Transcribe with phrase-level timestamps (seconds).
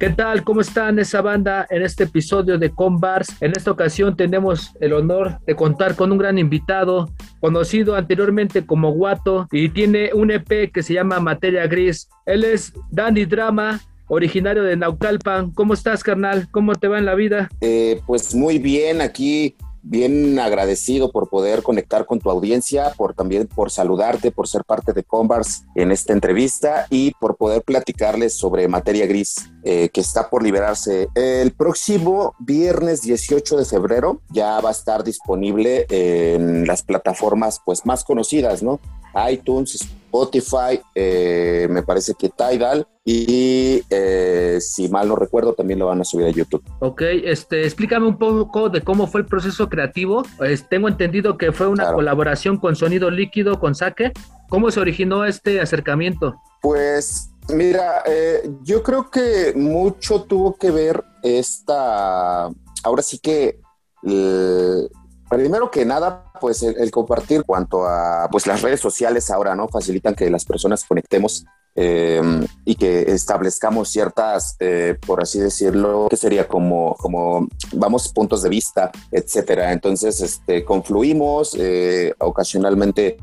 [0.00, 0.44] ¿Qué tal?
[0.44, 3.36] ¿Cómo están esa banda en este episodio de Combars?
[3.42, 8.92] En esta ocasión tenemos el honor de contar con un gran invitado, conocido anteriormente como
[8.92, 12.08] Guato, y tiene un EP que se llama Materia Gris.
[12.24, 13.78] Él es Dandy Drama,
[14.08, 15.50] originario de Naucalpan.
[15.50, 16.48] ¿Cómo estás, carnal?
[16.50, 17.50] ¿Cómo te va en la vida?
[17.60, 23.46] Eh, pues muy bien, aquí bien agradecido por poder conectar con tu audiencia, por también
[23.46, 28.68] por saludarte, por ser parte de Convars en esta entrevista y por poder platicarles sobre
[28.68, 34.20] Materia Gris eh, que está por liberarse el próximo viernes 18 de febrero.
[34.30, 38.80] Ya va a estar disponible en las plataformas pues más conocidas, ¿no?
[39.30, 45.86] iTunes, Spotify, eh, me parece que Tidal y eh, si mal no recuerdo también lo
[45.86, 46.62] van a subir a YouTube.
[46.80, 50.24] Ok, este, explícame un poco de cómo fue el proceso creativo.
[50.68, 54.12] tengo entendido que fue una colaboración con Sonido Líquido, con Saque.
[54.48, 56.34] ¿Cómo se originó este acercamiento?
[56.60, 62.50] Pues mira, eh, yo creo que mucho tuvo que ver esta,
[62.82, 63.60] ahora sí que
[65.30, 69.68] Primero que nada, pues el, compartir cuanto a pues las redes sociales ahora, ¿no?
[69.68, 71.44] Facilitan que las personas conectemos
[71.76, 72.20] eh,
[72.64, 78.48] y que establezcamos ciertas, eh, por así decirlo, que sería como, como, vamos, puntos de
[78.48, 79.72] vista, etcétera.
[79.72, 83.16] Entonces, este, confluimos, eh, ocasionalmente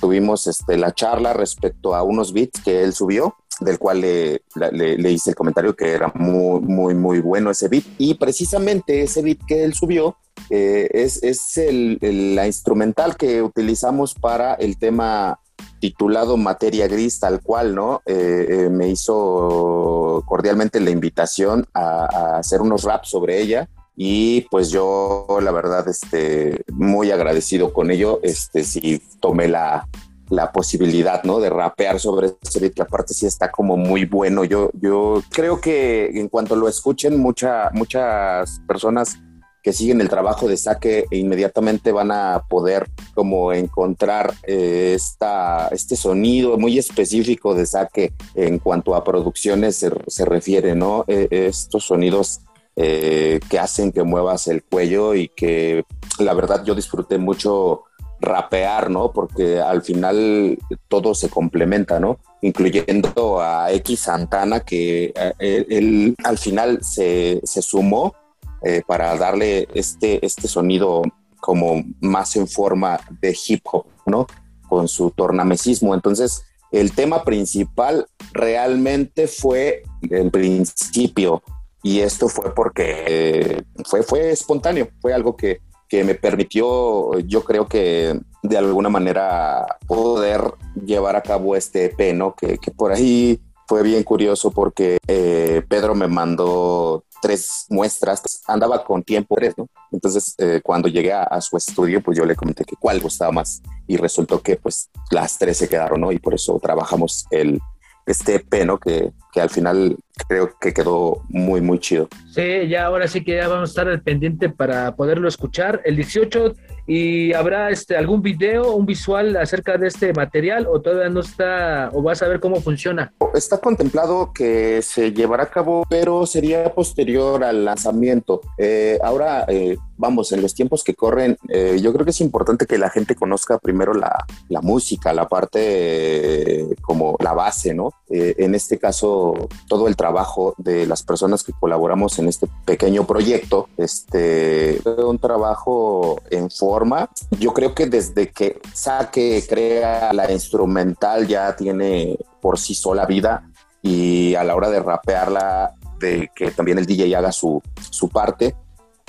[0.00, 5.30] tuvimos este, la charla respecto a unos beats que él subió del cual le, hice
[5.30, 7.84] el comentario que era muy, muy, muy bueno ese beat.
[7.98, 10.16] Y precisamente ese beat que él subió
[10.50, 11.98] eh, es, es el,
[12.34, 15.40] la instrumental que utilizamos para el tema
[15.80, 18.02] titulado Materia Gris, tal cual, ¿no?
[18.06, 23.68] Eh, eh, me hizo cordialmente la invitación a, hacer unos raps sobre ella
[24.00, 29.88] y pues yo, la verdad, este, muy agradecido con ello, este, sí tomé la,
[30.28, 31.40] la posibilidad, ¿no?
[31.40, 34.44] De rapear sobre ese beat, que aparte sí está como muy bueno.
[34.44, 39.18] Yo, yo creo que en cuanto lo escuchen, mucha, muchas personas
[39.64, 45.68] que siguen el trabajo de Saque e inmediatamente van a poder como encontrar eh, esta,
[45.72, 51.04] este sonido muy específico de Saque en cuanto a producciones se, refiere, ¿no?
[51.08, 52.42] Eh, estos sonidos
[52.80, 55.82] eh, que hacen que muevas el cuello y que
[56.20, 57.82] la verdad yo disfruté mucho
[58.20, 59.10] rapear, ¿no?
[59.10, 60.56] Porque al final
[60.86, 62.20] todo se complementa, ¿no?
[62.40, 68.14] Incluyendo a X Santana, que eh, él, al final se, sumó
[68.62, 71.02] eh, para darle este, este sonido
[71.40, 74.28] como más en forma de hip hop, ¿no?
[74.68, 75.96] Con su tornamesismo.
[75.96, 81.42] Entonces, el tema principal realmente fue el principio
[81.82, 87.44] y esto fue porque eh, fue, fue espontáneo, fue algo que, que me permitió, yo
[87.44, 90.42] creo que de alguna manera poder
[90.84, 92.34] llevar a cabo este EP, ¿no?
[92.34, 99.02] Que, por ahí fue bien curioso porque eh, Pedro me mandó tres muestras, andaba con
[99.02, 99.66] tiempo tres, ¿no?
[99.90, 103.62] Entonces, eh, cuando llegué a, su estudio, pues yo le comenté que cuál gustaba más
[103.86, 106.12] y resultó que pues las tres se quedaron, ¿no?
[106.12, 107.60] Y por eso trabajamos el,
[108.08, 108.78] este EP, ¿no?
[108.78, 109.96] Que, que al final
[110.26, 112.08] creo que quedó muy, muy chido.
[112.30, 115.80] Sí, ya ahora sí que ya vamos a estar al pendiente para poderlo escuchar.
[115.84, 116.54] El 18
[116.86, 121.90] y habrá este algún video, un visual acerca de este material o todavía no está
[121.92, 123.12] o vas a ver cómo funciona.
[123.34, 128.40] Está contemplado que se llevará a cabo, pero sería posterior al lanzamiento.
[128.56, 132.66] Eh, ahora, eh, vamos, en los tiempos que corren, eh, yo creo que es importante
[132.66, 137.92] que la gente conozca primero la, la música, la parte como la base, ¿no?
[138.10, 143.68] en este caso, todo el trabajo de las personas que colaboramos en este pequeño proyecto,
[143.76, 147.10] este, un trabajo en forma.
[147.38, 153.50] Yo creo que desde que Saque crea la instrumental ya tiene por sí sola vida
[153.82, 158.54] y a la hora de rapearla, de que también el DJ haga su, su parte,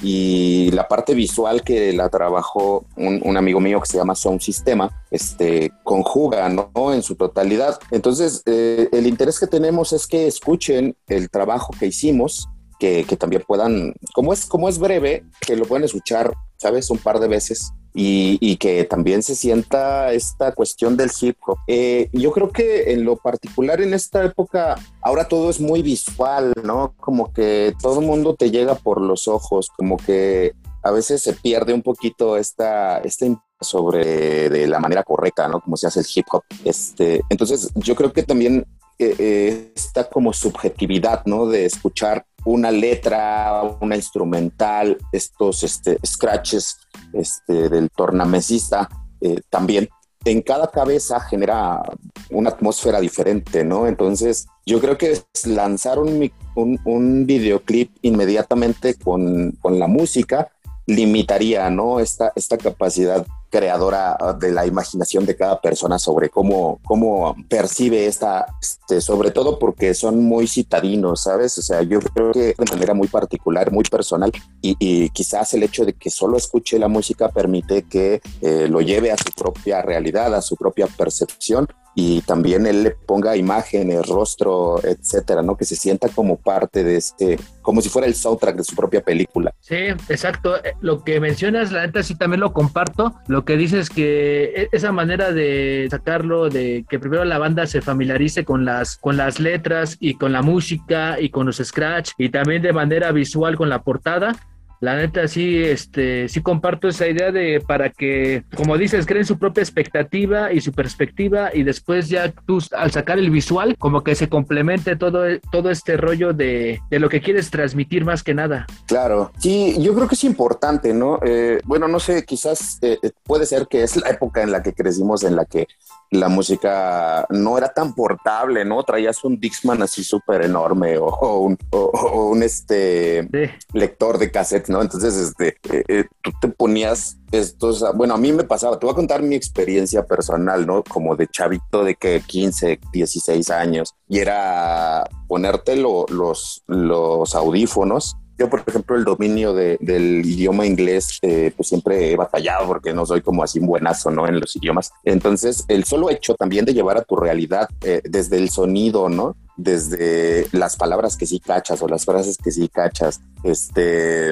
[0.02, 5.04] y la parte visual que la trabajó un, amigo mío que se llama Sound Sistema,
[5.12, 6.94] este, conjuga, ¿no?
[6.94, 7.80] En su totalidad.
[7.92, 12.48] Entonces, eh, el interés que tenemos es que escuchen el trabajo que hicimos,
[12.80, 16.90] que, que, también puedan, como es, como es breve, que lo puedan escuchar, ¿sabes?
[16.90, 21.57] Un par de veces y, que también se sienta esta cuestión del hip hop.
[21.68, 26.53] Eh, yo creo que en lo particular en esta época, ahora todo es muy visual,
[26.63, 26.94] ¿no?
[27.00, 30.53] Como que todo el mundo te llega por los ojos, como que
[30.83, 33.25] a veces se pierde un poquito esta, esta
[33.62, 35.59] sobre de la manera correcta, ¿no?
[35.59, 36.44] Como se hace el hip hop.
[36.63, 38.65] Este, entonces, yo creo que también
[39.01, 41.46] eh, eh, esta como subjetividad, ¿no?
[41.46, 46.78] De escuchar una letra, una instrumental, estos este, scratches
[47.13, 48.90] este, del tornamesista,
[49.22, 49.88] eh, también
[50.25, 51.81] en cada cabeza genera
[52.30, 53.88] una atmósfera diferente, ¿no?
[53.88, 60.52] Entonces, yo creo que lanzar un, un, un videoclip inmediatamente con, con la música
[60.88, 62.02] limitaría, ¿no?
[62.02, 68.06] Esta, esta capacidad creadora ah, de la imaginación de cada persona sobre cómo, cómo percibe
[68.06, 71.57] esta, este, sobre todo porque son muy citadinos, ¿sabes?
[71.57, 74.31] O sea, yo creo que de manera muy particular, muy personal,
[74.62, 79.12] y, quizás el hecho de que solo escuche la música permite que eh, lo lleve
[79.12, 84.80] a su propia realidad, a su propia percepción y también él le ponga imágenes, rostro,
[84.83, 85.57] etcétera, ¿no?
[85.57, 89.01] Que se sienta como parte de este, como si fuera el soundtrack de su propia
[89.01, 89.53] película.
[89.59, 90.57] Sí, exacto.
[90.63, 93.13] Eh, lo que mencionas, la neta sí también lo comparto.
[93.27, 97.81] Lo que dices que e, esa manera de sacarlo, de que primero la banda se
[97.81, 102.30] familiarice con las, con las letras y con la música y con los scratch y
[102.30, 104.35] también de manera visual con la portada,
[104.81, 109.38] la neta sí, este, sí comparto esa idea de para que, como dices, creen su
[109.38, 114.16] propia expectativa y su perspectiva y después ya tú al sacar el visual, como que
[114.16, 118.68] se complemente todo, todo este rollo de, de lo que quieres transmitir más que nada.
[118.88, 121.20] Claro, sí, yo creo que es importante, ¿no?
[121.24, 124.74] Eh, bueno, no sé, quizás eh, puede ser que es la época en la que
[124.74, 125.68] crecimos, en la que
[126.12, 128.84] la música no era tan portable, ¿no?
[128.84, 133.30] Traías un Dixman así súper enorme o, un, un, este
[133.74, 134.81] lector de cassette, ¿no?
[134.81, 138.94] Entonces, este, eh, eh, tú te ponías estos, bueno, a mí me pasaba, te voy
[138.94, 140.83] a contar mi experiencia personal, ¿no?
[140.83, 148.50] Como de chavito de que 15, 16 años y era ponerte los, los audífonos yo,
[148.50, 153.19] por ejemplo, el dominio del idioma inglés, eh, pues siempre he batallado porque no soy
[153.19, 154.30] como así un buenazo, ¿no?
[154.30, 154.94] En los idiomas.
[155.04, 159.36] Entonces, el solo hecho también de llevar a tu realidad eh, desde el sonido, ¿no?
[159.61, 164.31] Desde las palabras que sí cachas o las frases que sí cachas, este,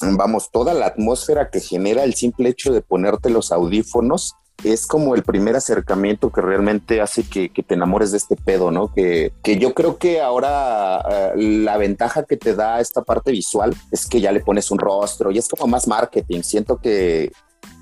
[0.00, 5.16] vamos, toda la atmósfera que genera el simple hecho de ponerte los audífonos es como
[5.16, 8.92] el primer acercamiento que realmente hace que, te enamores de este pedo, ¿no?
[8.92, 13.74] Que, que yo creo que ahora eh, la ventaja que te da esta parte visual
[13.90, 16.42] es que ya le pones un rostro y es como más marketing.
[16.42, 17.32] Siento que,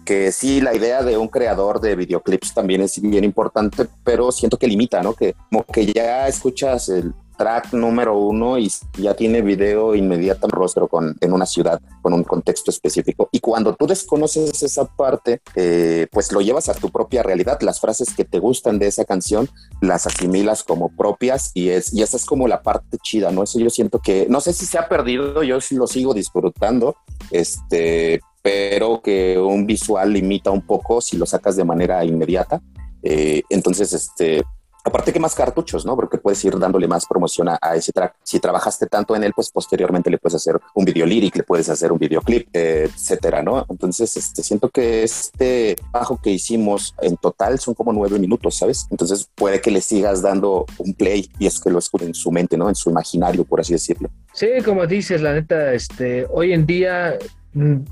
[0.05, 4.57] que sí, la idea de un creador de videoclips también es bien importante, pero siento
[4.57, 5.15] que limita, ¿no?
[5.15, 10.51] Que como que ya escuchas el track número uno y ya tiene video inmediato en
[10.51, 13.31] rostro con, en una ciudad con un contexto específico.
[13.33, 17.59] Y cuando tú desconoces esa parte, eh, pues lo llevas a tu propia realidad.
[17.63, 19.49] Las frases que te gustan de esa canción
[19.81, 23.45] las asimilas como propias y, es, y esa es como la parte chida, ¿no?
[23.45, 26.97] Eso yo siento que, no sé si se ha perdido, yo sí lo sigo disfrutando,
[27.31, 32.61] este, pero que un visual limita un poco si lo sacas de manera inmediata.
[33.03, 34.43] Eh, entonces, este,
[34.83, 35.95] Aparte que más cartuchos, ¿no?
[35.95, 38.15] Porque puedes ir dándole más promoción a, ese track.
[38.23, 41.69] Si trabajaste tanto en él, pues posteriormente le puedes hacer un video lyric, le puedes
[41.69, 43.67] hacer un videoclip, etcétera, ¿no?
[43.69, 48.87] Entonces, este, siento que este bajo que hicimos en total son como nueve minutos, ¿sabes?
[48.91, 52.33] Entonces puede que le sigas dando un play y es que lo escuche en su
[52.33, 52.69] mente, ¿no?
[52.69, 54.09] En su imaginario, por así decirlo.
[54.33, 57.19] Sí, como dices, la neta, este, hoy en día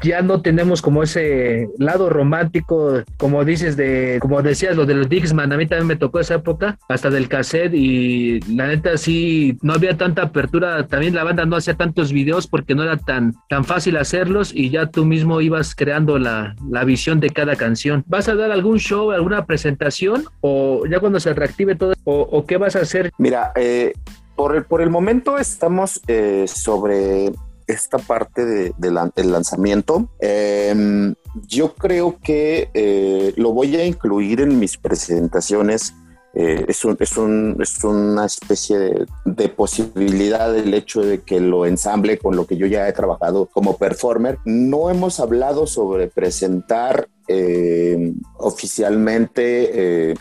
[0.03, 5.09] ya no tenemos como ese lado romántico, como dices, de, como decías, lo de los
[5.09, 9.59] Dixman, a mí también me tocó esa época, hasta del cassette, y la neta sí,
[9.63, 13.35] no había tanta apertura, también la banda no hacía tantos videos porque no era tan,
[13.49, 18.05] tan fácil hacerlos y ya tú mismo ibas creando la, la visión de cada canción.
[18.07, 22.57] ¿Vas a dar algún show, alguna presentación o ya cuando se reactive todo, o, qué
[22.57, 23.11] vas a hacer?
[23.19, 23.93] Mira, eh,
[24.37, 27.33] por, el, por el momento estamos eh, sobre
[27.69, 30.09] esta parte de, del lanzamiento.
[30.19, 31.15] Em,
[31.47, 35.95] yo creo que eh, lo voy a incluir en mis presentaciones.
[36.35, 42.19] Eh, es, es, un, es, una especie de, posibilidad del hecho de que lo ensamble
[42.19, 44.39] con lo que yo ya he trabajado como performer.
[44.45, 50.15] No hemos hablado sobre presentar eh, oficialmente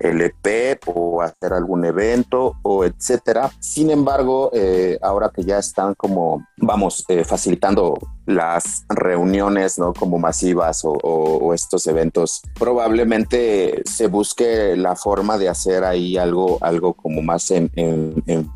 [0.00, 3.50] el EP o hacer algún evento o etcétera.
[3.60, 9.92] Sin embargo, eh, ahora que ya están como, vamos, eh, facilitando las reuniones, ¿no?
[9.92, 16.94] Como masivas o, estos eventos, probablemente se busque la forma de hacer ahí algo, algo
[16.94, 17.70] como más en,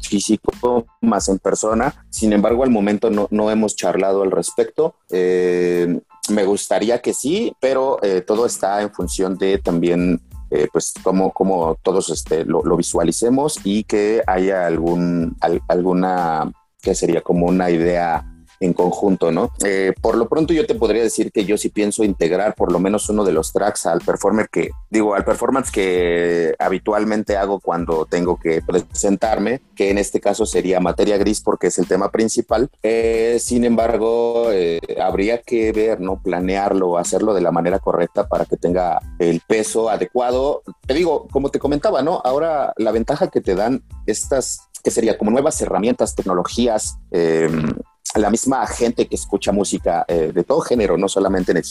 [0.00, 2.06] físico, más en persona.
[2.08, 4.94] Sin embargo, al momento no, no hemos charlado al respecto.
[5.10, 11.32] Eh, me gustaría que sí, pero todo está en función de también eh, pues como,
[11.32, 15.36] como todos este, lo, visualicemos y que haya algún,
[15.68, 16.50] alguna,
[16.80, 18.24] que sería como una idea
[18.60, 19.52] en conjunto, ¿no?
[19.64, 22.78] Eh, por lo pronto yo te podría decir que yo sí pienso integrar por lo
[22.78, 28.06] menos uno de los tracks al performer que, digo, al performance que habitualmente hago cuando
[28.06, 32.68] tengo que presentarme, que en este caso sería materia gris porque es el tema principal.
[32.82, 36.20] Eh, sin embargo, eh, habría que ver, ¿no?
[36.22, 40.62] Planearlo, hacerlo de la manera correcta para que tenga el peso adecuado.
[40.86, 42.20] Te digo, como te comentaba, ¿no?
[42.24, 47.74] Ahora la ventaja que te dan estas que sería como nuevas herramientas, tecnologías, em,
[48.14, 51.64] la misma gente que escucha música eh, de todo género, no solamente en el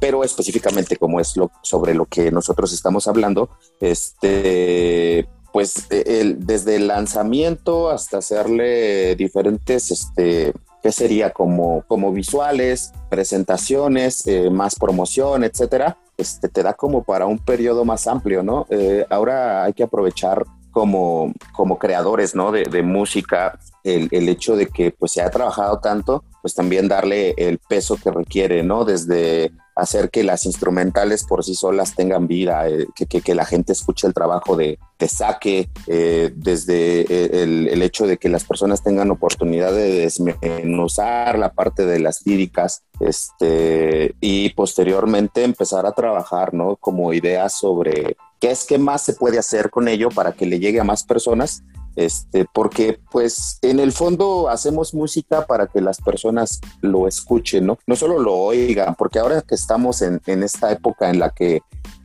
[0.00, 6.76] pero específicamente como es lo sobre lo que nosotros estamos hablando, este pues el, desde
[6.76, 15.44] el lanzamiento hasta hacerle diferentes este que sería como, como visuales, presentaciones, eh, más promoción,
[15.44, 18.66] etcétera, este, te da como para un periodo más amplio, ¿no?
[18.68, 22.50] Eh, ahora hay que aprovechar como, como creadores, ¿no?
[22.50, 27.34] De música, el, el, hecho de que pues se ha trabajado tanto, pues también darle
[27.36, 28.84] el peso que requiere, ¿no?
[28.84, 33.72] Desde hacer que las instrumentales por sí solas tengan vida, eh, que, que, la gente
[33.72, 38.44] escuche el trabajo de, de saque, eh, desde eh, el, el, hecho de que las
[38.44, 45.92] personas tengan oportunidad de desmenuzar la parte de las líricas, este, y posteriormente empezar a
[45.92, 46.76] trabajar, ¿no?
[46.76, 50.58] Como ideas sobre qué es que más se puede hacer con ello para que le
[50.58, 51.62] llegue a más personas
[51.96, 57.78] este, porque pues en el fondo hacemos música para que las personas lo escuchen, ¿no?
[57.86, 61.62] No solo lo oigan, porque ahora que estamos en, en esta época en la que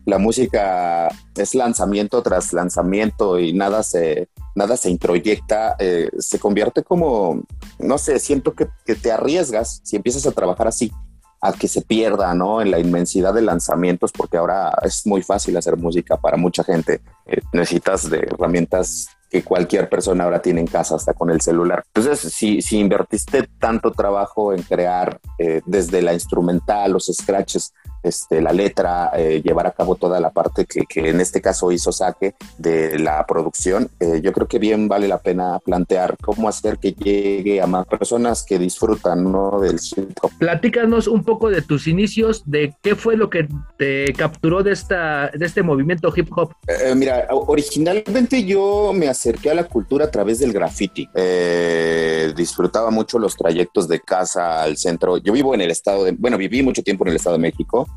[0.08, 6.82] la música es lanzamiento tras lanzamiento y nada se, nada se introyecta, eh, se convierte
[6.82, 7.44] como,
[7.77, 10.94] no sé, siento que, te arriesgas si empiezas a trabajar así
[11.41, 12.62] a que se pierda, ¿no?
[12.62, 17.01] En la inmensidad de lanzamientos, porque ahora es muy fácil hacer música para mucha gente.
[17.25, 21.84] Eh, necesitas de herramientas que cualquier persona ahora tiene en casa, hasta con el celular.
[21.94, 27.74] Entonces, si, si invertiste tanto trabajo en crear eh, desde la instrumental, los scratches,
[28.08, 31.72] este, la letra, eh, llevar a cabo toda la parte que, que, en este caso
[31.72, 36.48] hizo Saque de la producción, eh, yo creo que bien vale la pena plantear cómo
[36.48, 39.60] hacer que llegue a más personas que disfrutan ¿no?
[39.60, 39.80] del
[40.22, 40.32] hop.
[40.40, 43.48] Platícanos un poco de tus inicios, de qué fue lo que
[43.78, 46.54] te capturó de, esta, de este movimiento hip hop.
[46.68, 51.08] Eh, mira, originalmente yo me acerqué a la cultura a través del graffiti.
[51.14, 55.18] Eh, disfrutaba mucho los trayectos de casa al centro.
[55.18, 57.88] Yo vivo en el estado de, bueno, viví mucho tiempo en el estado de México.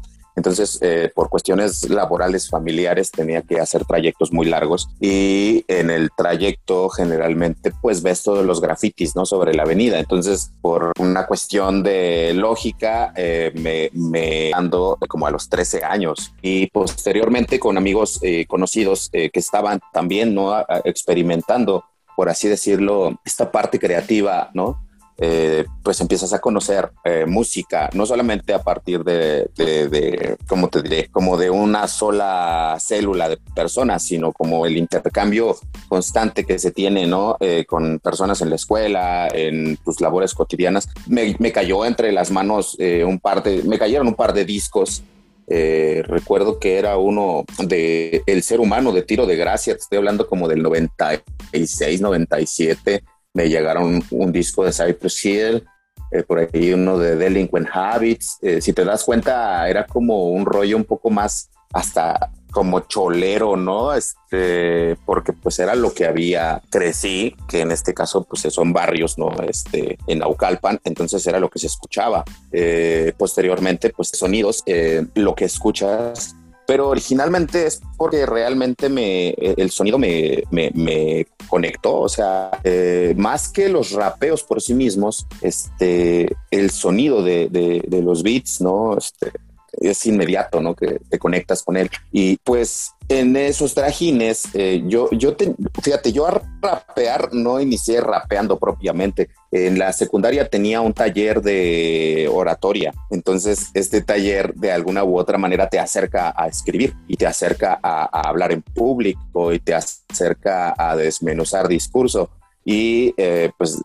[0.41, 6.09] Entonces, eh, por cuestiones laborales, familiares, tenía que hacer trayectos muy largos y en el
[6.17, 9.27] trayecto generalmente pues ves todos los grafitis, ¿no?
[9.27, 9.99] Sobre la avenida.
[9.99, 16.33] Entonces, por una cuestión de lógica, eh, me, me, ando como a los 13 años
[16.41, 20.59] y posteriormente con amigos eh, conocidos eh, que estaban también, ¿no?
[20.85, 21.85] experimentando,
[22.17, 24.90] por así decirlo, esta parte creativa, ¿no?
[25.23, 30.81] Eh, pues empiezas a conocer eh, música, no solamente a partir de, de, ¿cómo te
[30.81, 31.09] diré?
[31.09, 35.57] Como de una sola célula de personas, sino como el intercambio
[35.89, 37.37] constante que se tiene, ¿no?
[37.39, 40.89] Eh, con personas en la escuela, en tus labores cotidianas.
[41.07, 45.03] Me, me cayó entre las manos un par de, me cayeron un par de discos
[45.47, 50.29] recuerdo que era uno de El Ser Humano de Tiro de Gracia, te estoy hablando
[50.29, 53.03] como del 96, 97,
[53.35, 55.65] me llegaron un disco de Cypress Hill,
[56.11, 58.39] eh, por ahí uno de Delinquent Habits.
[58.43, 63.57] Eh, si te das cuenta, era como un rollo un poco más hasta como cholero,
[63.57, 63.95] ¿no?
[63.95, 69.19] Este, porque pues era lo que había crecí, que en este caso pues son barrios,
[69.19, 69.31] ¿no?
[69.49, 72.25] Este, en Naucalpan, entonces era lo que se escuchaba.
[72.53, 76.35] Eh, posteriormente, pues sonidos, eh, lo que escuchas
[76.71, 83.13] pero originalmente es porque realmente me, el sonido me, me, me conectó, o sea, eh,
[83.17, 88.61] más que los rapeos por sí mismos, este, el sonido de, de, de los beats,
[88.61, 88.97] ¿no?
[88.97, 89.33] Este,
[89.73, 90.75] es inmediato, ¿no?
[90.75, 91.91] Que te conectas con él.
[92.13, 98.01] Y pues en esos trajines, eh, yo, yo te, fíjate, yo a rapear no inicié
[98.01, 99.31] rapeando propiamente.
[99.51, 102.93] En la secundaria tenía un taller de oratoria.
[103.11, 107.81] Entonces, este taller de alguna u otra manera te acerca a escribir y te acerca
[107.83, 112.31] a, hablar en público y te acerca a desmenuzar discurso.
[112.65, 113.83] Y eh, pues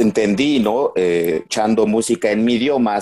[0.00, 0.92] entendí, ¿no?
[0.96, 2.98] Eh, echando música en mi idioma,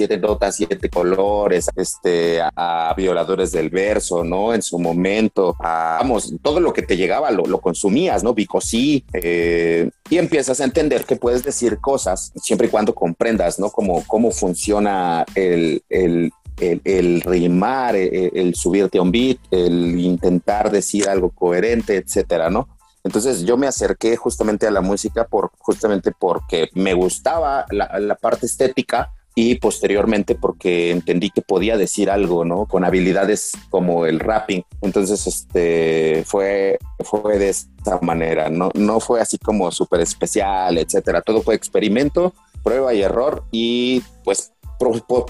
[0.00, 4.54] siete notas, siete colores, este, a, violadores del verso, ¿no?
[4.54, 8.32] En su momento, a, vamos, todo lo que te llegaba lo, lo consumías, ¿no?
[8.32, 13.68] Bicosí, eh, y empiezas a entender que puedes decir cosas siempre y cuando comprendas, ¿no?
[13.68, 19.98] Cómo, cómo funciona el, el el, el, rimar, el, el, subirte a un beat, el
[19.98, 22.68] intentar decir algo coherente, etcétera, ¿no?
[23.02, 28.14] Entonces yo me acerqué justamente a la música por justamente porque me gustaba la, la
[28.14, 29.10] parte estética
[29.42, 32.66] y posteriormente porque entendí que podía decir algo, ¿no?
[32.66, 34.64] Con habilidades como el rapping.
[34.82, 41.22] Entonces, este, fue, fue de esta manera, no, no fue así como súper especial, etcétera.
[41.22, 44.52] Todo fue experimento, prueba y error y pues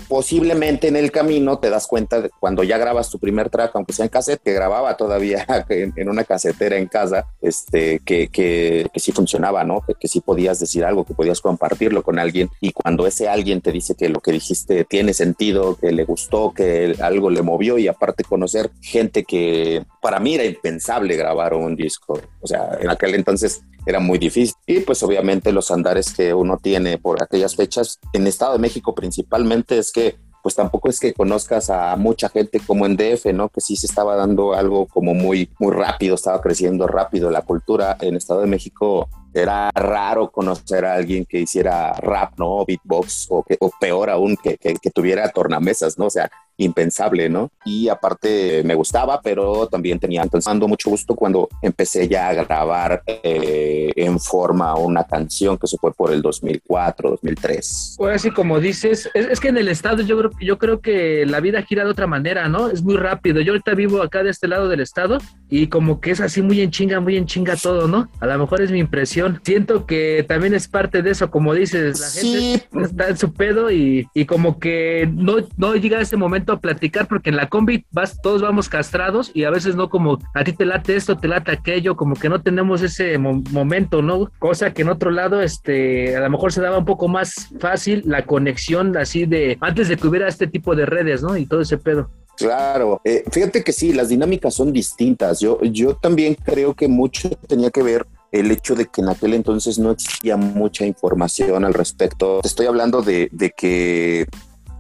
[0.09, 3.93] posiblemente en el camino te das cuenta de cuando ya grabas tu primer track, aunque
[3.93, 9.01] sea en cassette, que grababa todavía en, una casetera en casa, este, que, que, que
[9.01, 9.81] sí funcionaba, ¿no?
[9.81, 13.61] Que, que, sí podías decir algo, que podías compartirlo con alguien y cuando ese alguien
[13.61, 17.79] te dice que lo que dijiste tiene sentido, que le gustó, que algo le movió
[17.79, 22.91] y aparte conocer gente que para mí era impensable grabar un disco, o sea, en
[22.91, 24.55] aquel entonces era muy difícil.
[24.67, 28.95] Y pues obviamente los andares que uno tiene por aquellas fechas en Estado de México
[28.95, 33.49] principalmente es que pues tampoco es que conozcas a mucha gente como en DF, ¿no?
[33.49, 37.97] Que sí se estaba dando algo como muy, muy rápido, estaba creciendo rápido la cultura.
[38.01, 42.65] En Estado de México era raro conocer a alguien que hiciera rap, ¿no?
[42.65, 46.07] Beatbox o, que, o peor aún, que, que, que tuviera tornamesas, ¿no?
[46.07, 46.31] O sea,
[46.65, 47.51] impensable, ¿no?
[47.65, 53.03] Y aparte me gustaba, pero también tenía entonces mucho gusto cuando empecé ya a grabar
[53.07, 57.95] eh, en forma una canción que se fue por el 2004, 2003.
[57.97, 61.41] Pues así como dices, es, que en el estado yo creo, yo creo que la
[61.41, 62.69] vida gira de otra manera, ¿no?
[62.69, 63.41] Es muy rápido.
[63.41, 66.61] Yo ahorita vivo acá de este lado del estado y como que es así muy
[66.61, 68.09] en chinga, muy en chinga todo, ¿no?
[68.21, 69.41] A lo mejor es mi impresión.
[69.45, 73.71] Siento que también es parte de eso, como dices, la gente está en su pedo
[73.71, 77.49] y, y como que no, no llega a ese momento a platicar porque en la
[77.49, 81.17] combi vas, todos vamos castrados y a veces no como a ti te late esto,
[81.17, 84.31] te late aquello, como que no tenemos ese momento, ¿no?
[84.39, 88.03] Cosa que en otro lado, este, a lo mejor se daba un poco más fácil
[88.07, 91.37] la conexión así de antes de que hubiera este tipo de redes, ¿no?
[91.37, 92.11] Y todo ese pedo.
[92.37, 95.41] Claro, eh, fíjate que sí, las dinámicas son distintas.
[95.41, 99.35] Yo, yo también creo que mucho tenía que ver el hecho de que en aquel
[99.35, 102.41] entonces no existía mucha información al respecto.
[102.43, 104.27] Estoy hablando de, de que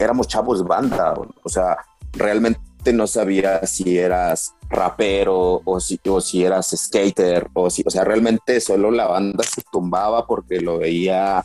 [0.01, 1.77] éramos chavos banda, o sea,
[2.13, 2.61] realmente
[2.93, 8.05] no sabía si eras rapero o si, o si eras skater o si, o sea,
[8.05, 11.45] realmente solo la banda se tumbaba porque lo veía,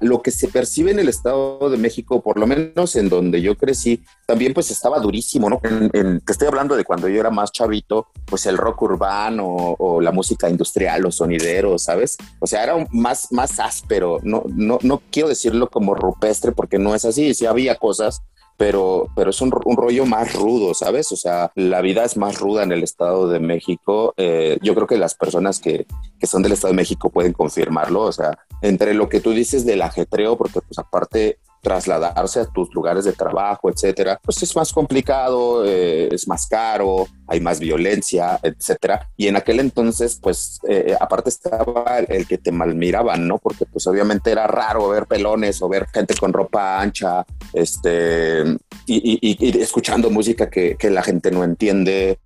[0.00, 3.56] lo que se percibe en el Estado de México, por lo menos en donde yo
[3.56, 5.60] crecí, también pues estaba durísimo, ¿no?
[5.60, 9.46] te estoy hablando de cuando yo era más chavito, pues el rock urbano
[9.78, 12.16] o, la música industrial, los sonideros, ¿sabes?
[12.40, 16.94] O sea, era más, más áspero, no, no, no quiero decirlo como rupestre porque no
[16.94, 18.22] es así, sí había cosas
[18.58, 21.12] pero, pero es un, rollo más rudo, ¿sabes?
[21.12, 24.14] O sea, la vida es más ruda en el Estado de México.
[24.16, 25.86] Eh, yo creo que las personas que,
[26.18, 28.02] que, son del Estado de México pueden confirmarlo.
[28.02, 32.72] O sea, entre lo que tú dices del ajetreo, porque pues aparte trasladarse a tus
[32.74, 38.38] lugares de trabajo, etcétera, pues es más complicado, eh, es más caro, hay más violencia,
[38.42, 39.08] etcétera.
[39.16, 43.38] Y en aquel entonces, pues, eh, aparte estaba el, que te malmiraban, ¿no?
[43.38, 48.44] Porque, pues, obviamente era raro ver pelones o ver gente con ropa ancha, este,
[48.86, 52.18] y, escuchando música que la gente no entiende,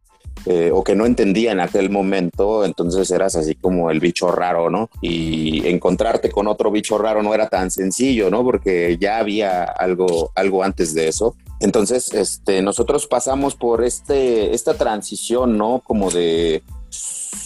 [0.46, 4.70] eh, o que no entendía en aquel momento, entonces eras así como el bicho raro,
[4.70, 4.90] ¿no?
[5.00, 8.42] Y encontrarte con otro bicho raro no era tan sencillo, ¿no?
[8.42, 11.37] Porque ya había algo, algo antes de eso.
[11.61, 15.81] Entonces, este, nosotros pasamos por este, esta transición, ¿no?
[15.85, 16.62] Como de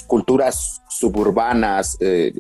[0.07, 2.33] culturas suburbanas, eh,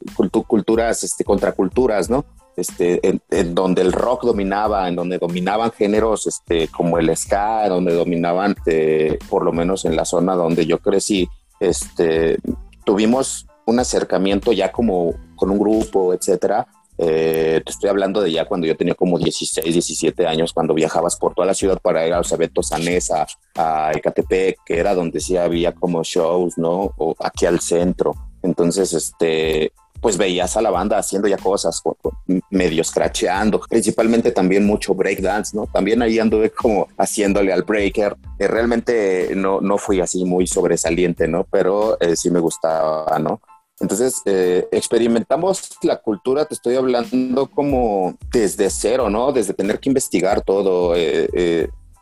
[0.47, 2.25] culturas, este, contraculturas, ¿no?
[2.57, 7.95] Este, en, donde el rock dominaba, en donde dominaban géneros este, como el ska, donde
[7.95, 11.29] dominaban, eh, por lo menos en la zona donde yo crecí,
[11.61, 12.39] este,
[12.85, 16.67] tuvimos un acercamiento ya como con un grupo, etcétera.
[16.99, 21.17] Eh, te estoy hablando de ya cuando yo tenía como 16, 17 años, cuando viajabas
[21.17, 24.95] por toda la ciudad para ir a los eventos a Nesa, a Ecatepec, que era
[24.95, 26.95] donde sí había como shows, ¿no?
[26.97, 28.15] O aquí al centro.
[28.43, 29.73] Entonces, este,
[30.07, 31.83] pues veías a la banda haciendo ya cosas,
[32.51, 35.67] medio scratcheando, principalmente también mucho breakdance, ¿no?
[35.67, 38.17] También ahí anduve como haciéndole al breaker.
[38.39, 41.43] Eh, realmente no, no fui así muy sobresaliente, ¿no?
[41.51, 43.41] Pero eh, sí me gustaba, ¿no?
[43.81, 49.33] Entonces, eh, experimentamos la cultura, te estoy hablando como desde cero, ¿no?
[49.33, 50.95] Desde tener que investigar todo,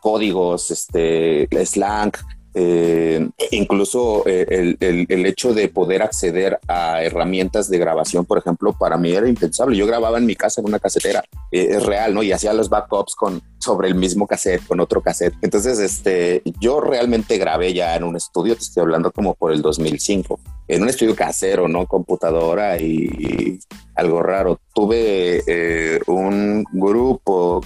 [0.03, 2.13] códigos, este, slang,
[2.57, 8.97] eh, incluso eh, el, hecho de poder acceder a herramientas de grabación, por ejemplo, para
[8.97, 9.77] mí era impensable.
[9.77, 12.23] Yo grababa en mi casa en una casetera, eh, es real, ¿no?
[12.23, 15.35] Y hacía los backups con sobre el mismo cassette, con otro cassette.
[15.43, 19.61] Entonces, este, yo realmente grabé ya en un estudio, te estoy hablando como por el
[19.61, 20.39] 2005,
[20.69, 21.87] en un estudio casero, ¿no?
[21.87, 23.59] Computadora y,
[23.97, 24.61] algo raro.
[24.75, 27.61] Tuve un grupo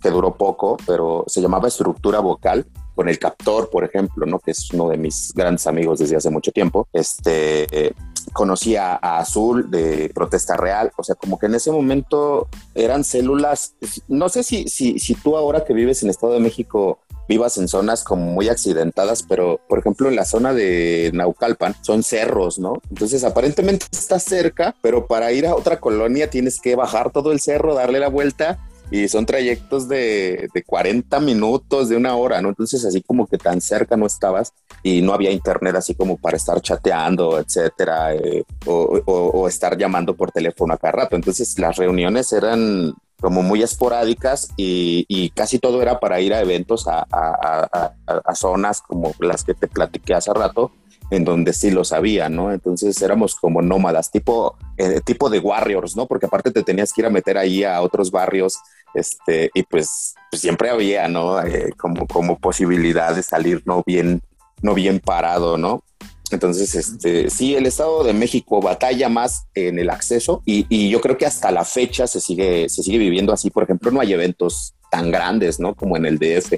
[0.00, 2.66] que duró poco, pero se llamaba Estructura Vocal
[3.00, 4.38] con el Captor, por ejemplo, ¿no?
[4.40, 6.86] que es uno de mis grandes amigos desde hace mucho tiempo.
[6.92, 7.94] Este,
[8.34, 13.74] conocí a, Azul de Protesta Real, o sea, como que en ese momento eran células,
[14.06, 17.68] no sé si, si, si tú ahora que vives en Estado de México vivas en
[17.68, 22.82] zonas como muy accidentadas, pero por ejemplo en la zona de Naucalpan son cerros, ¿no?
[22.90, 27.40] Entonces aparentemente está cerca, pero para ir a otra colonia tienes que bajar todo el
[27.40, 28.58] cerro, darle la vuelta
[28.90, 32.48] y son trayectos de, de 40 minutos, de una hora, ¿no?
[32.48, 36.36] Entonces así como que tan cerca no estabas y no había internet así como para
[36.36, 41.16] estar chateando, etcétera, eh, o, estar llamando por teléfono a cada rato.
[41.16, 46.88] Entonces las reuniones eran como muy esporádicas y, casi todo era para ir a eventos
[46.88, 50.72] a, a, zonas como las que te platiqué hace rato
[51.10, 52.52] en donde sí lo sabía, ¿no?
[52.52, 56.06] Entonces éramos como nómadas, tipo, eh, tipo de warriors, ¿no?
[56.06, 58.58] Porque aparte te tenías que ir a meter ahí a otros barrios,
[58.94, 61.40] este, y pues, pues siempre había, ¿no?
[61.42, 64.22] Eh, como, como posibilidad de salir no bien,
[64.62, 65.84] no bien parado, ¿no?
[66.30, 71.00] Entonces, este, sí, el Estado de México batalla más en el acceso y, y, yo
[71.00, 73.50] creo que hasta la fecha se sigue, se sigue viviendo así.
[73.50, 75.74] Por ejemplo, no hay eventos tan grandes, ¿no?
[75.74, 76.54] Como en el DF.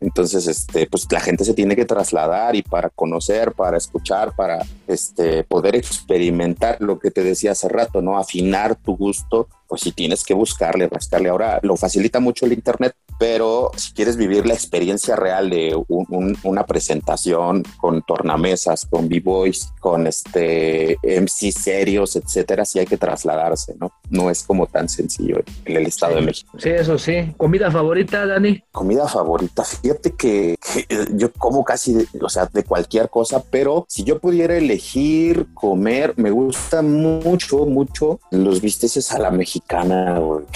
[0.00, 4.58] Entonces, este, pues la gente se tiene que trasladar y para conocer, para escuchar, para
[4.86, 8.18] este, poder experimentar lo que te decía hace rato, ¿no?
[8.18, 11.30] Afinar tu gusto, pues si tienes que buscarle, rascarle.
[11.30, 16.64] Ahora lo facilita mucho el Internet, pero si quieres vivir la experiencia real de una
[16.64, 23.90] presentación con tornamesas, con b-boys, con este MC serios, etcétera, sí hay que trasladarse, ¿no?
[24.10, 26.56] No es como tan sencillo en el Estado de México.
[26.56, 27.34] Sí, eso sí.
[27.36, 28.62] ¿Comida favorita, Dani?
[28.70, 29.64] Comida favorita.
[29.64, 30.54] Fíjate que,
[31.14, 36.30] yo como casi, o sea, de cualquier cosa, pero si yo pudiera elegir comer, me
[36.30, 39.63] gusta mucho, mucho los bisteces a la mexicana,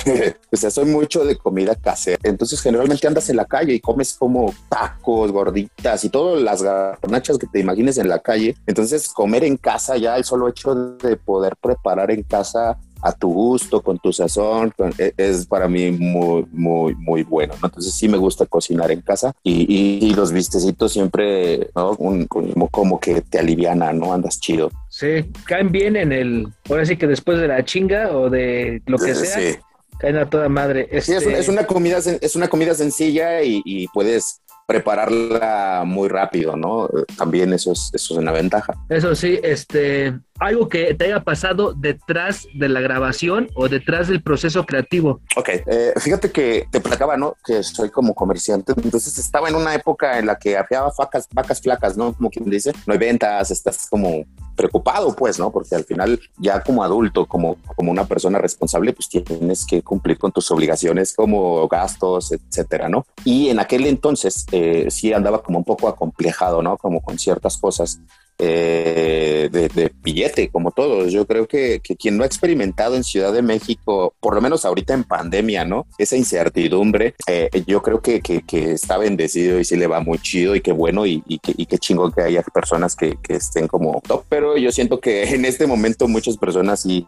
[0.52, 2.18] o sea, soy mucho de comida casera.
[2.22, 7.38] Entonces, generalmente andas en la calle y comes como tacos, gorditas y todas las garnachas
[7.38, 8.56] que te imagines en la calle.
[8.66, 13.32] Entonces comer en casa ya el solo hecho de poder preparar en casa a tu
[13.32, 17.54] gusto, con tu sazón, e, es para mí muy, muy, muy bueno.
[17.62, 21.96] Entonces sí me gusta cocinar en casa y, los vistecitos siempre, ¿no?
[21.96, 24.12] como, como, que te aliviana, ¿no?
[24.12, 24.70] Andas chido.
[24.98, 28.98] Sí, caen bien en el, ahora sí que después de la chinga o de lo
[28.98, 29.38] que sea.
[29.38, 29.58] Sí
[30.00, 30.88] Caen a toda madre.
[31.02, 36.90] Sí, es, este una comida, es una comida sencilla y, puedes prepararla muy rápido, ¿no?
[37.16, 38.74] También eso es, eso es una ventaja.
[38.88, 44.22] Eso sí, este, algo que te haya pasado detrás de la grabación o detrás del
[44.22, 45.20] proceso creativo.
[45.36, 47.36] Ok, eh, fíjate que te platicaba, ¿no?
[47.44, 51.62] Que soy como comerciante, entonces estaba en una época en la que había vacas, vacas
[51.62, 52.12] flacas, ¿no?
[52.12, 54.24] Como quien dice, no hay ventas, estás como
[54.58, 55.50] preocupado, pues, ¿no?
[55.52, 60.18] Porque al final ya como adulto, como, como una persona responsable, pues tienes que cumplir
[60.18, 63.06] con tus obligaciones como gastos, etcétera, ¿no?
[63.24, 66.76] Y en aquel entonces eh, sí andaba como un poco acomplejado, ¿no?
[66.76, 68.00] Como con ciertas cosas
[68.40, 71.12] eh, de, billete, como todos.
[71.12, 74.94] Yo creo que, quien no ha experimentado en Ciudad de México, por lo menos ahorita
[74.94, 75.86] en pandemia, ¿no?
[75.98, 80.60] Esa incertidumbre, eh, yo creo que, está bendecido y sí le va muy chido y
[80.60, 84.24] qué bueno y, qué chingón que haya personas que, estén como top.
[84.28, 87.06] Pero yo siento que en este momento muchas personas sí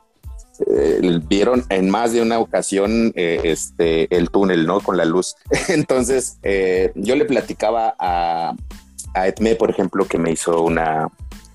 [0.67, 4.81] eh, vieron en más de una ocasión este, el túnel, ¿no?
[4.81, 5.37] Con la luz.
[5.69, 6.39] Entonces,
[6.97, 8.55] yo le platicaba a,
[9.15, 11.09] a Edme, por ejemplo, que me hizo una,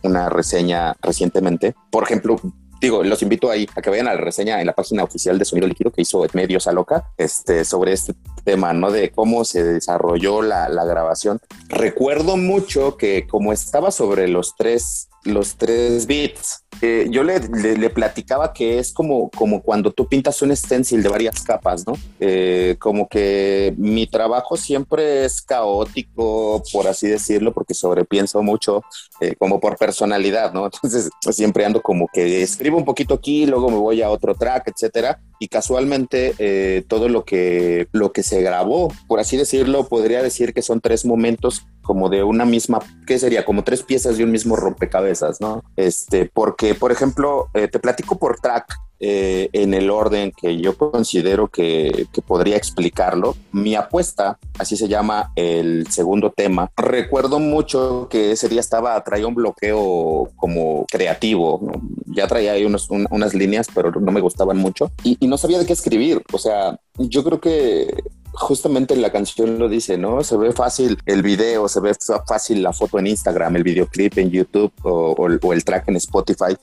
[0.03, 1.75] una reseña recientemente.
[1.89, 2.39] Por ejemplo,
[2.81, 5.45] digo, los invito ahí a que vayan a la reseña en la página oficial de
[5.45, 8.13] Sonido Líquido que hizo Edme Diosa Loca, este, sobre este
[8.43, 8.91] tema, ¿no?
[8.91, 11.39] De cómo se desarrolló la, la grabación.
[11.67, 17.89] Recuerdo mucho que como estaba sobre los tres, los tres beats, eh, yo le, le,
[17.89, 21.93] platicaba que es como, como cuando tú pintas un stencil de varias capas, ¿no?
[22.19, 28.83] Eh, como que mi trabajo siempre es caótico, por así decirlo, porque sobrepienso mucho,
[29.19, 30.65] eh, como por personalidad, ¿no?
[30.73, 34.67] Entonces siempre ando como que escribo un poquito aquí, luego me voy a otro track,
[34.67, 35.21] etcétera.
[35.37, 40.61] Y casualmente todo lo que, lo que se grabó, por así decirlo, podría decir que
[40.61, 43.45] son tres momentos como de una misma, ¿qué sería?
[43.45, 45.63] Como tres piezas de un mismo rompecabezas, ¿no?
[45.77, 50.77] Este, porque, por ejemplo, eh, te platico por track eh, en el orden que yo
[50.77, 53.35] considero que, que, podría explicarlo.
[53.51, 56.71] Mi apuesta, así se llama el segundo tema.
[56.77, 61.61] Recuerdo mucho que ese día estaba, traía un bloqueo como creativo.
[62.05, 65.59] Ya traía ahí unos, unas líneas, pero no me gustaban mucho y, y no sabía
[65.59, 66.23] de qué escribir.
[66.31, 67.93] O sea, yo creo que
[68.35, 70.23] justamente la canción lo dice, ¿no?
[70.23, 71.93] Se ve fácil el video, se ve
[72.27, 76.55] fácil la foto en Instagram, el videoclip en YouTube o, el track en Spotify,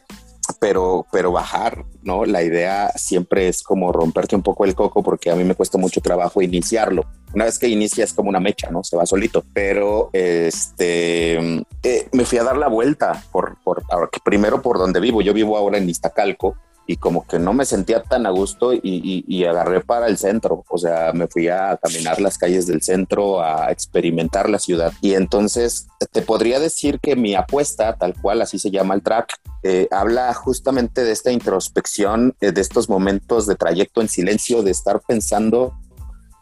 [0.61, 2.25] pero, pero bajar, ¿no?
[2.25, 5.79] La idea siempre es como romperte un poco el coco porque a mí me cuesta
[5.79, 7.05] mucho trabajo iniciarlo.
[7.35, 8.85] Una vez que inicia es como una mecha, ¿no?
[8.85, 9.45] Se va solito.
[9.55, 11.35] Pero este
[11.83, 13.83] eh, me fui a dar la vuelta por, por
[14.25, 15.23] primero por donde vivo.
[15.23, 16.57] Yo vivo ahora en Iztacalco
[16.87, 20.79] y como que no me sentía tan a gusto y, agarré para el centro, o
[20.79, 24.93] sea, me fui a caminar las calles del centro, a experimentar la ciudad.
[25.01, 29.35] Y entonces te podría decir que mi apuesta, tal cual así se llama el track,
[29.63, 34.71] eh, habla justamente de esta introspección, eh, de estos momentos de trayecto en silencio, de
[34.71, 35.75] estar pensando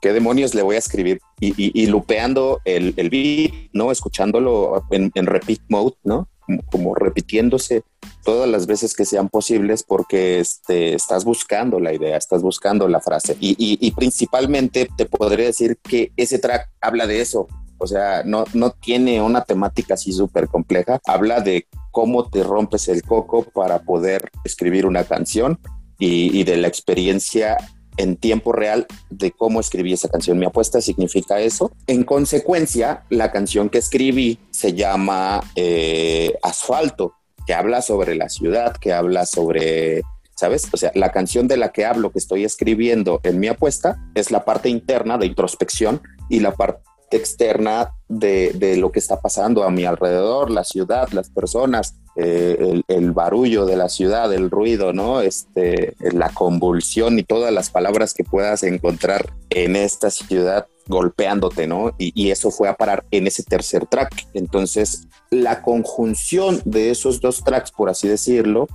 [0.00, 1.20] ¿qué demonios le voy a escribir?
[1.40, 3.90] Y, lupeando el, el, beat, ¿no?
[3.90, 6.28] Escuchándolo en, repeat mode, ¿no?
[6.70, 7.82] Como, repitiéndose
[8.24, 13.00] todas las veces que sean posibles porque este, estás buscando la idea, estás buscando la
[13.00, 13.36] frase.
[13.40, 17.46] Y, y principalmente te podría decir que ese track habla de eso,
[17.82, 21.00] o sea, no, no tiene una temática así súper compleja.
[21.06, 25.58] Habla de cómo te rompes el coco para poder escribir una canción
[25.98, 27.56] y, de la experiencia
[28.00, 30.38] en tiempo real de cómo escribí esa canción.
[30.38, 31.72] Mi apuesta significa eso.
[31.86, 37.14] En consecuencia, la canción que escribí se llama eh, Asfalto,
[37.46, 40.02] que habla sobre la ciudad, que habla sobre
[40.40, 40.68] ¿sabes?
[40.72, 44.30] O sea, la canción de la que hablo, que estoy escribiendo en mi apuesta, es
[44.30, 49.70] la parte interna de introspección y la parte externa de, lo que está pasando a
[49.70, 55.20] mi alrededor, la ciudad, las personas, eh, el, barullo de la ciudad, el ruido, ¿no?
[55.20, 61.94] Este, la convulsión y todas las palabras que puedas encontrar en esta ciudad golpeándote, ¿no?
[61.98, 64.26] Y, eso fue a parar en ese tercer track.
[64.34, 68.66] Entonces, la conjunción de esos dos tracks, por así decirlo,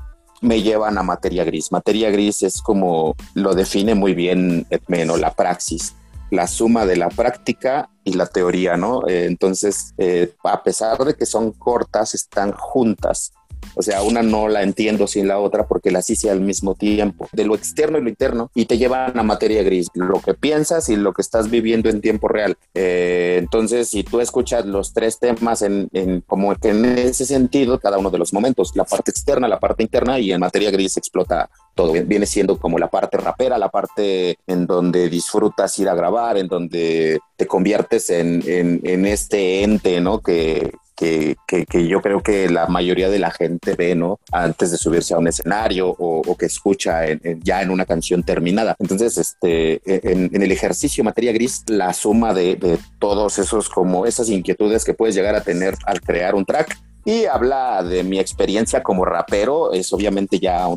[0.41, 1.71] me llevan a materia gris.
[1.71, 5.93] Materia gris es como lo define muy bien Edmeno, la praxis
[6.35, 9.07] la suma de la práctica y la teoría, ¿no?
[9.07, 13.33] Eh, entonces, eh, a pesar de que son cortas, están juntas.
[13.73, 17.27] O sea, una no la entiendo sin la otra porque las hice al mismo tiempo,
[17.31, 20.87] de lo externo y lo interno, y te llevan a materia gris, lo que piensas
[20.89, 22.57] y lo que estás viviendo en tiempo real.
[22.73, 25.89] Eh, entonces, si tú escuchas los tres temas en,
[26.27, 29.83] como que en ese sentido, cada uno de los momentos, la parte externa, la parte
[29.83, 31.93] interna, y en materia gris explota todo.
[31.93, 36.47] Viene siendo como la parte rapera, la parte en donde disfrutas ir a grabar, en
[36.47, 40.21] donde te conviertes en, en, este ente, ¿no?
[40.21, 44.19] Que, que, que, yo creo que la mayoría de la gente ve, ¿no?
[44.31, 47.01] Antes de subirse a un escenario o, que escucha
[47.43, 48.75] ya en una canción terminada.
[48.79, 54.29] Entonces, este, en, el ejercicio materia gris, la suma de, de, todos esos, como esas
[54.29, 58.81] inquietudes que puedes llegar a tener al crear un track, y habla de mi experiencia
[58.81, 60.67] como rapero, es obviamente ya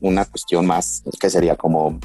[0.00, 1.98] una cuestión más que sería como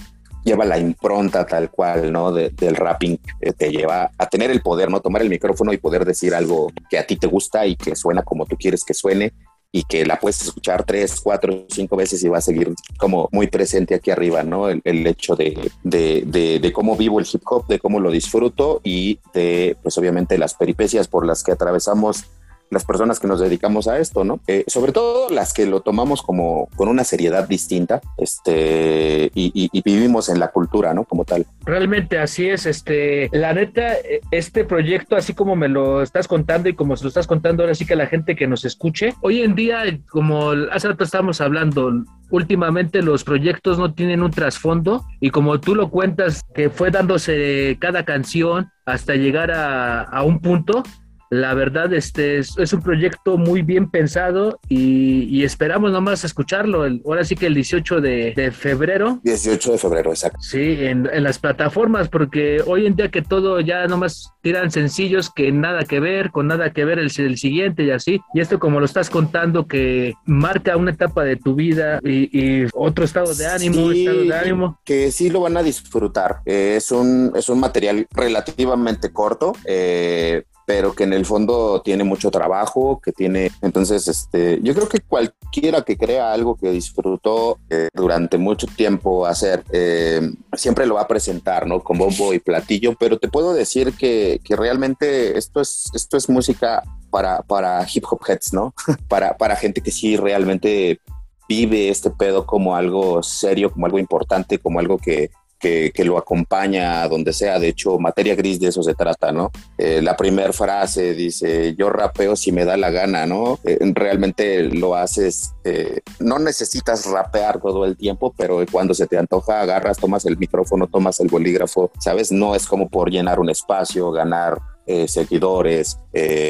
[0.43, 2.31] lleva la impronta tal cual, ¿no?
[2.31, 5.01] del rapping que te lleva a tener el poder, ¿no?
[5.01, 8.23] Tomar el micrófono y poder decir algo que a ti te gusta y que suena
[8.23, 9.33] como tú quieres que suene
[9.75, 13.47] y que la puedes escuchar tres, cuatro, cinco veces y va a seguir como muy
[13.47, 14.69] presente aquí arriba, ¿no?
[14.69, 19.19] El, hecho de, de, de, cómo vivo el hip hop, de cómo lo disfruto y
[19.33, 22.25] de, pues obviamente, las peripecias por las que atravesamos
[22.73, 24.39] las personas que nos dedicamos a esto, ¿no?
[24.47, 30.29] Eh, sobre todo las que lo tomamos como con una seriedad distinta, este, y, vivimos
[30.29, 31.03] en la cultura, ¿no?
[31.03, 31.45] Como tal.
[31.65, 33.93] Realmente así es, este, la neta,
[34.31, 37.75] este proyecto, así como me lo estás contando y como se lo estás contando ahora
[37.75, 42.03] sí que la gente que nos escuche, hoy en día, como hace rato estamos hablando,
[42.29, 47.77] últimamente los proyectos no tienen un trasfondo y como tú lo cuentas, que fue dándose
[47.79, 50.83] cada canción hasta llegar a, a un punto,
[51.29, 56.85] la verdad, este es, un proyecto muy bien pensado y, esperamos nomás escucharlo.
[57.05, 59.19] ahora sí que el 18 de, febrero.
[59.23, 60.39] 18 de febrero, exacto.
[60.41, 65.51] Sí, en, las plataformas, porque hoy en día que todo ya nomás tiran sencillos que
[65.51, 68.21] nada que ver, con nada que ver el, el siguiente y así.
[68.33, 73.05] Y esto como lo estás contando, que marca una etapa de tu vida y, otro
[73.05, 74.79] estado de ánimo, estado de ánimo.
[74.83, 76.41] Que sí lo van a disfrutar.
[76.45, 79.53] es, un, es un material relativamente corto.
[79.65, 84.87] Eh, pero que en el fondo tiene mucho trabajo, que tiene, entonces, este, yo creo
[84.87, 90.95] que cualquiera que crea algo que disfrutó eh, durante mucho tiempo hacer, eh, siempre lo
[90.95, 91.81] va a presentar, ¿no?
[91.83, 96.29] Con bombo y platillo, pero te puedo decir que, que realmente esto es, esto es
[96.29, 98.73] música para, para hip hop heads, ¿no?
[99.07, 100.99] para, para gente que sí realmente
[101.47, 105.29] vive este pedo como algo serio, como algo importante, como algo que,
[105.63, 107.57] que, lo acompaña a donde sea.
[107.59, 109.51] De hecho, materia gris de eso se trata, ¿no?
[109.77, 113.59] Eh, la primera frase dice, yo rapeo si me da la gana, ¿no?
[113.63, 119.17] Eh, realmente lo haces, eh, no necesitas rapear todo el tiempo, pero cuando se te
[119.17, 122.31] antoja, agarras, tomas el micrófono, tomas el bolígrafo, ¿sabes?
[122.31, 124.59] No es como por llenar un espacio, ganar
[125.07, 125.97] seguidores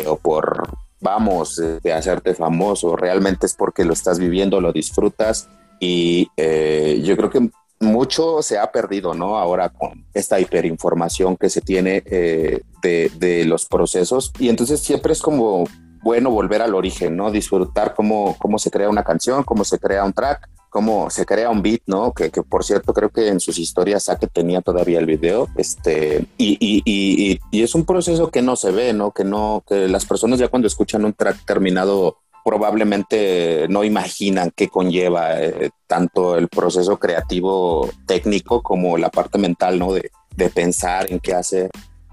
[0.07, 0.67] o por
[0.99, 5.49] vamos, de hacerte famoso, realmente es porque lo estás viviendo, lo disfrutas
[5.79, 7.51] y yo creo que
[7.83, 9.37] mucho se ha perdido, ¿no?
[9.37, 14.31] Ahora con esta hiperinformación que se tiene eh, de, los procesos.
[14.39, 15.65] Y entonces siempre es como
[16.01, 17.31] bueno volver al origen, ¿no?
[17.31, 21.49] Disfrutar cómo, cómo se crea una canción, cómo se crea un track, cómo se crea
[21.49, 22.13] un beat, ¿no?
[22.13, 26.57] Que, por cierto creo que en sus historias que tenía todavía el video, este, y,
[26.59, 29.11] y, y, y, es un proceso que no se ve, ¿no?
[29.11, 34.67] Que no, que las personas ya cuando escuchan un track terminado probablemente no imaginan qué
[34.67, 39.93] conlleva eh, tanto el proceso creativo técnico como la parte mental, ¿no?
[39.93, 40.11] De,
[40.53, 41.69] pensar en qué hacer.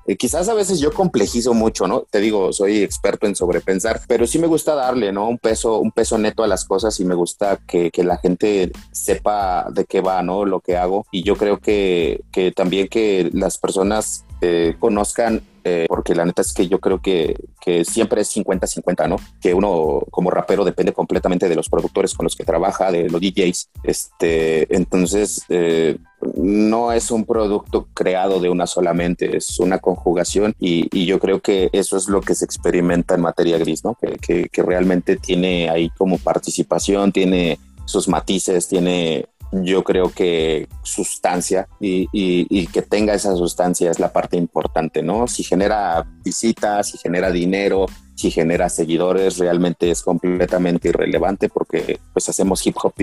[0.07, 2.03] Eh, quizás a veces yo complejizo mucho, ¿no?
[2.03, 5.27] Te digo, soy experto en sobrepensar, pero sí me gusta darle, ¿no?
[5.27, 9.69] Un peso, un peso neto a las cosas y me gusta que, la gente sepa
[9.73, 10.45] de qué va, ¿no?
[10.45, 11.07] Lo que hago.
[11.11, 16.43] Y yo creo que, que también que las personas eh, conozcan, eh, porque la neta
[16.43, 19.17] es que yo creo que, que siempre es 50-50, ¿no?
[19.41, 23.21] Que uno como rapero depende completamente de los productores con los que trabaja, de los
[23.21, 23.71] DJs.
[23.83, 25.99] Este, entonces, eh,
[26.37, 31.71] no es un producto creado de una solamente, es una conjugación y, yo creo que
[31.73, 33.97] eso es lo que se experimenta en materia gris, ¿no?
[33.97, 41.69] Que, que realmente tiene ahí como participación, tiene sus matices, tiene yo creo que sustancia
[41.81, 45.27] y, y, que tenga esa sustancia es la parte importante, ¿no?
[45.27, 52.29] Si genera visitas, si genera dinero, si genera seguidores, realmente es completamente irrelevante porque pues
[52.29, 52.95] hacemos hip hop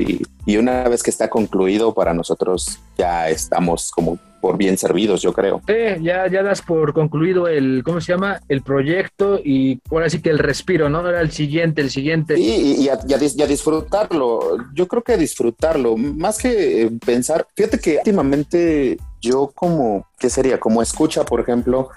[0.45, 5.33] y una vez que está concluido para nosotros ya estamos como por bien servidos, yo
[5.33, 5.61] creo.
[5.67, 8.39] Sí, ya, ya das por concluido el, ¿cómo se llama?
[8.47, 11.07] El proyecto y ahora sí que el respiro, ¿no?
[11.07, 12.39] Era el siguiente, el siguiente.
[12.39, 14.57] Y, y, a, disfrutarlo.
[14.73, 20.59] Yo creo que disfrutarlo, más que eh, pensar, fíjate que últimamente yo como, ¿qué sería?
[20.59, 21.89] Como escucha, por ejemplo,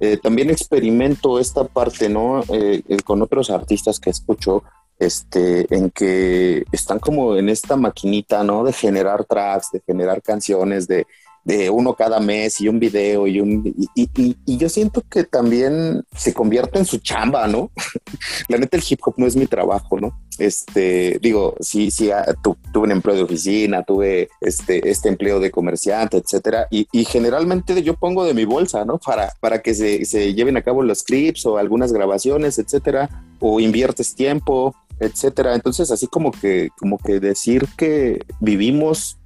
[0.00, 2.42] eh, también experimento esta parte, ¿no?
[2.48, 4.64] Eh, eh, con otros artistas que escucho,
[4.98, 8.64] este, en que están como en esta maquinita, ¿no?
[8.64, 11.06] De generar tracks, de generar canciones, de,
[11.44, 16.02] de uno cada mes y un video y un y, y, yo siento que también
[16.16, 17.70] se convierte en su chamba, ¿no?
[18.48, 20.18] La neta el hip hop no es mi trabajo, ¿no?
[20.38, 25.38] Este, digo, sí, sí, ah, tu, tuve un empleo de oficina, tuve este, este empleo
[25.38, 28.98] de comerciante, etcétera, y, y, generalmente yo pongo de mi bolsa, ¿no?
[28.98, 33.60] Para, para que se, se lleven a cabo los clips o algunas grabaciones, etcétera, o
[33.60, 35.54] inviertes tiempo, etcétera.
[35.54, 39.18] Entonces, así como que, como que decir que vivimos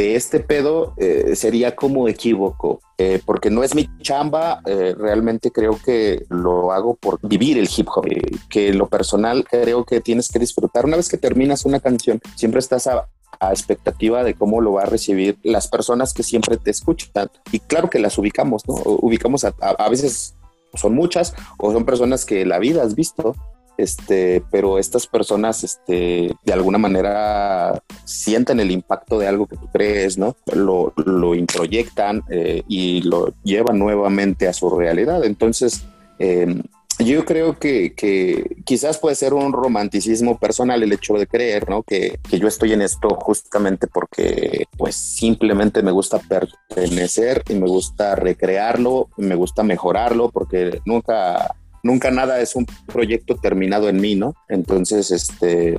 [0.00, 5.50] de este pedo eh, sería como equívoco, eh, porque no es mi chamba, eh, realmente
[5.50, 8.06] creo que lo hago por vivir el hip hop,
[8.48, 10.86] que lo personal creo que tienes que disfrutar.
[10.86, 13.08] Una vez que terminas una canción, siempre estás a,
[13.40, 17.28] a expectativa de cómo lo va a recibir las personas que siempre te escuchan.
[17.52, 18.76] Y claro que las ubicamos, ¿no?
[19.02, 20.34] Ubicamos a, a, a veces
[20.72, 23.36] son muchas o son personas que la vida has visto
[23.80, 29.68] este, pero estas personas, este, de alguna manera sienten el impacto de algo que tú
[29.72, 30.36] crees, ¿no?
[30.52, 35.24] Lo, lo introyectan eh, y lo llevan nuevamente a su realidad.
[35.24, 35.82] Entonces,
[36.18, 36.62] eh,
[36.98, 41.82] yo creo que, que, quizás puede ser un romanticismo personal el hecho de creer, ¿no?
[41.82, 47.66] Que, que, yo estoy en esto justamente porque, pues, simplemente me gusta pertenecer y me
[47.66, 54.00] gusta recrearlo, y me gusta mejorarlo, porque nunca nunca nada es un proyecto terminado en
[54.00, 54.34] mí, ¿no?
[54.48, 55.76] Entonces, este,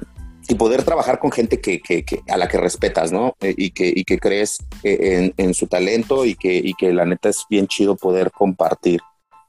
[0.48, 3.36] y poder trabajar con gente que, que, que a la que respetas, ¿no?
[3.42, 7.06] Eh, y, que, y que crees en, en, su talento y que, y que la
[7.06, 9.02] neta es bien chido poder compartir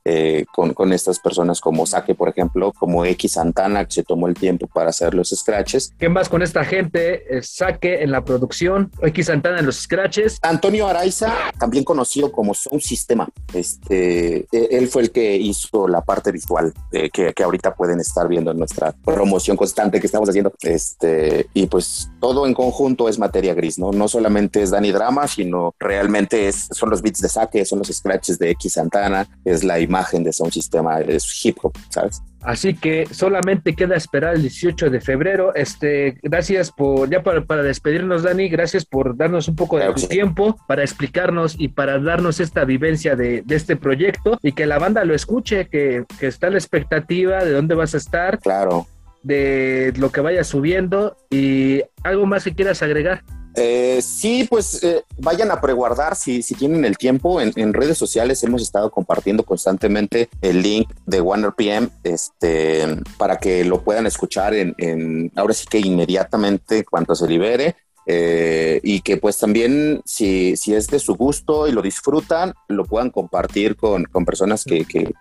[0.05, 4.27] eh, con, con, estas personas como Saque, por ejemplo, como X Santana, que se tomó
[4.27, 5.95] el tiempo para hacer los scratches.
[5.97, 7.25] ¿Qué más con esta gente?
[7.43, 10.39] Saque en la producción, X Santana en los scratches.
[10.43, 13.29] Antonio Araiza, también conocido como Sound Sistema.
[13.55, 18.01] Este, e, él fue el que hizo la parte visual eh, que, que, ahorita pueden
[18.01, 20.53] estar viendo en nuestra promoción constante que estamos haciendo.
[20.63, 23.93] Este, y pues todo en conjunto es materia gris, ¿no?
[23.93, 27.89] No solamente es Dani Drama, sino realmente es, son los beats de Saque, son los
[27.89, 31.01] scratches de X Santana, es la imagen de un sistema
[31.43, 32.23] hip hop, ¿sabes?
[32.41, 35.55] Así que solamente queda esperar el 18 de febrero.
[35.55, 39.95] Este, gracias por, ya para, para despedirnos, Dani, gracias por darnos un poco de claro,
[39.95, 40.09] tu sí.
[40.09, 44.79] tiempo para explicarnos y para darnos esta vivencia de, de, este proyecto y que la
[44.79, 48.41] banda lo escuche, que, que está la expectativa de dónde vas a estar.
[48.41, 48.87] Claro.
[49.23, 53.23] De lo que vaya subiendo y algo más que quieras agregar.
[53.55, 57.41] Eh, sí, pues eh, vayan a preguardar si, tienen el tiempo.
[57.41, 63.83] En, redes sociales hemos estado compartiendo constantemente el link de OneRPM este, para que lo
[63.83, 67.77] puedan escuchar en, ahora sí que inmediatamente cuando se libere.
[68.05, 73.11] Eh, y que pues también si, es de su gusto y lo disfrutan, lo puedan
[73.11, 75.15] compartir con, personas que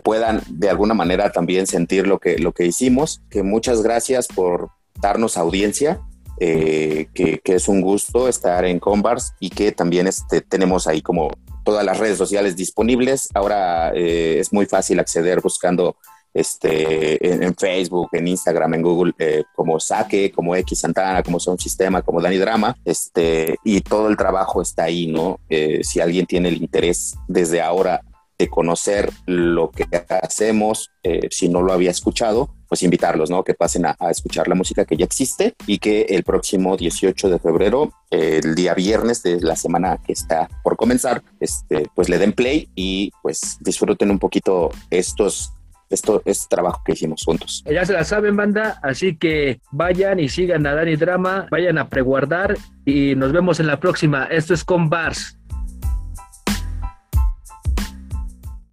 [0.00, 3.20] puedan de alguna manera también sentir lo que, lo que hicimos.
[3.30, 4.70] Que muchas gracias por
[5.00, 6.00] darnos audiencia
[6.40, 11.30] eh, que, es un gusto estar en Combars y que también este, tenemos ahí como
[11.64, 13.28] todas las redes sociales disponibles.
[13.34, 15.96] Ahora eh, es muy fácil acceder buscando
[16.32, 21.40] este, en, en, Facebook, en Instagram, en Google, eh, como Saque, como X Santana, como
[21.40, 25.40] Son Sistema, como Dani Drama, este, y todo el trabajo está ahí, ¿no?
[25.48, 28.00] Eh, si alguien tiene el interés desde ahora
[28.38, 33.42] de conocer lo que hacemos, eh, si no lo había escuchado, pues invitarlos, ¿no?
[33.42, 37.38] Que pasen a, escuchar la música que ya existe y que el próximo 18 de
[37.40, 42.32] febrero, el día viernes de la semana que está por comenzar, este, pues le den
[42.32, 45.52] play y pues disfruten un poquito estos
[45.90, 47.64] esto es trabajo que hicimos juntos.
[47.68, 51.88] Ya se la saben, banda, así que vayan y sigan a Dani Drama, vayan a
[51.88, 54.26] preguardar y nos vemos en la próxima.
[54.26, 55.39] Esto es con Bars.